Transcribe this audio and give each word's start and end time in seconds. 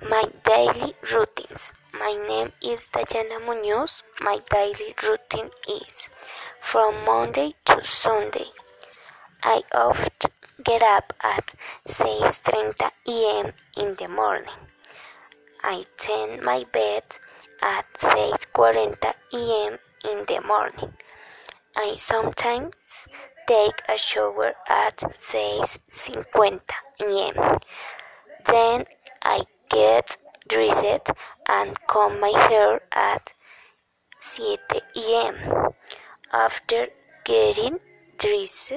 My 0.00 0.24
daily 0.44 0.94
routines. 1.12 1.72
My 1.92 2.14
name 2.28 2.52
is 2.62 2.88
Dayana 2.88 3.44
Munoz. 3.44 4.04
My 4.20 4.38
daily 4.48 4.94
routine 5.02 5.48
is 5.68 6.08
from 6.60 6.94
Monday 7.04 7.54
to 7.64 7.82
Sunday. 7.82 8.46
I 9.42 9.62
often 9.74 10.30
get 10.62 10.82
up 10.84 11.12
at 11.24 11.52
6:30 11.84 12.92
a.m. 13.08 13.52
in 13.76 13.96
the 13.96 14.06
morning. 14.08 14.60
I 15.64 15.84
tend 15.96 16.42
my 16.42 16.62
bed 16.72 17.02
at 17.60 17.86
6:40 17.98 19.02
a.m. 19.34 19.78
in 20.10 20.24
the 20.26 20.40
morning. 20.46 20.94
I 21.76 21.96
sometimes 21.96 23.08
take 23.48 23.82
a 23.88 23.98
shower 23.98 24.52
at 24.68 24.96
6:50 24.98 26.60
a.m. 27.02 27.56
Then 28.44 28.84
get 29.78 30.16
dressed 30.52 31.06
and 31.56 31.68
comb 31.86 32.14
my 32.20 32.32
hair 32.48 32.80
at 32.92 33.24
7 34.18 34.58
a.m. 35.02 35.34
After 36.32 36.80
getting 37.24 37.78
dressed, 38.22 38.72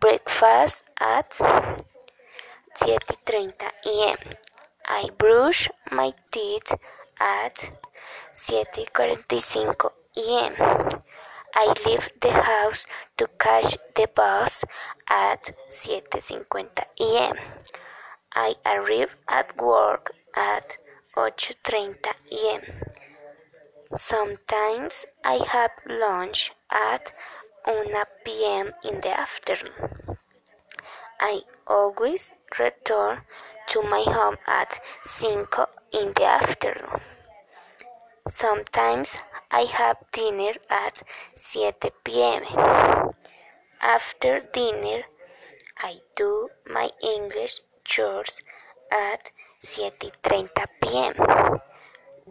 breakfast 0.00 0.76
at 1.00 1.30
7:30 2.76 3.70
a.m. 3.92 4.20
I 5.00 5.02
brush 5.22 5.60
my 5.98 6.10
teeth 6.32 6.70
at 7.20 7.56
7:45 8.34 9.90
a.m. 10.22 10.54
I 11.62 11.66
leave 11.86 12.06
the 12.24 12.34
house 12.50 12.80
to 13.18 13.24
catch 13.44 13.70
the 13.96 14.06
bus 14.20 14.64
at 15.08 15.42
7:50 15.70 16.84
a.m. 17.06 17.36
I 18.34 18.54
arrive 18.64 19.16
at 19.28 19.56
work 19.56 20.12
at 20.34 20.78
8:30 21.16 21.96
a.m. 22.32 22.62
Sometimes 23.96 25.04
I 25.24 25.40
have 25.48 25.72
lunch 25.86 26.52
at 26.70 27.12
1 27.64 27.86
p.m. 28.24 28.72
in 28.84 29.00
the 29.00 29.18
afternoon. 29.18 30.16
I 31.20 31.40
always 31.66 32.34
return 32.58 33.22
to 33.68 33.82
my 33.82 34.02
home 34.06 34.36
at 34.46 34.80
5 35.04 35.66
in 35.92 36.12
the 36.14 36.24
afternoon. 36.24 37.00
Sometimes 38.28 39.22
I 39.50 39.62
have 39.62 39.96
dinner 40.12 40.52
at 40.70 41.02
7 41.34 41.90
p.m. 42.04 42.44
After 43.80 44.40
dinner, 44.40 45.02
I 45.78 45.96
do 46.14 46.48
my 46.66 46.90
English 47.02 47.60
chores 47.84 48.42
at 48.92 49.32
7:30 49.62 50.66
p.m. 50.80 51.14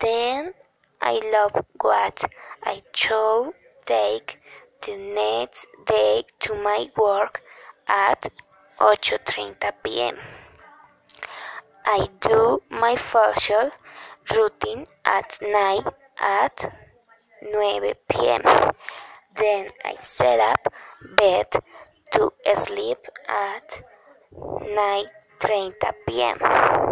Then 0.00 0.54
I 1.00 1.20
love 1.32 1.64
what 1.80 2.24
I 2.62 2.82
shall 2.94 3.52
take 3.84 4.40
the 4.86 4.96
next 4.96 5.66
day 5.86 6.24
to 6.40 6.54
my 6.54 6.90
work 6.96 7.42
at 7.88 8.28
8:30 8.78 9.72
p.m. 9.82 10.16
I 11.86 12.08
do 12.20 12.60
my 12.70 12.96
facial 12.96 13.70
routine 14.34 14.86
at 15.04 15.38
night 15.42 15.86
at 16.18 16.72
9 17.42 17.92
p.m. 18.08 18.42
Then 19.36 19.68
I 19.84 19.96
set 20.00 20.40
up 20.40 20.72
bed 21.16 21.46
to 22.12 22.30
sleep 22.56 22.98
at 23.28 23.82
9:30 25.44 25.92
p.m. 26.06 26.83